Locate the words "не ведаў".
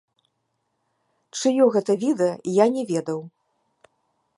2.79-3.19